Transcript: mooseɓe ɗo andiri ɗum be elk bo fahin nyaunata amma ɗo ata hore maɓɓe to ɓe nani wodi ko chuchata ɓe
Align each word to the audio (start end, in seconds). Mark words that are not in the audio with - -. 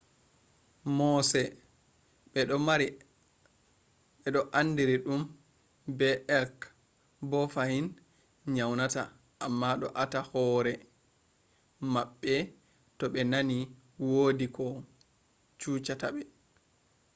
mooseɓe 0.97 2.39
ɗo 4.33 4.41
andiri 4.59 4.95
ɗum 5.05 5.21
be 5.97 6.07
elk 6.37 6.57
bo 7.29 7.37
fahin 7.53 7.85
nyaunata 8.55 9.01
amma 9.45 9.67
ɗo 9.79 9.87
ata 10.01 10.19
hore 10.31 10.73
maɓɓe 11.93 12.33
to 12.97 13.05
ɓe 13.13 13.21
nani 13.31 13.57
wodi 14.11 14.45
ko 14.55 14.65
chuchata 15.59 16.07
ɓe 16.15 16.21